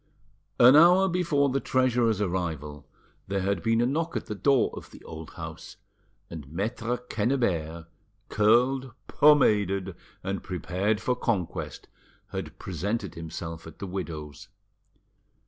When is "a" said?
3.81-3.85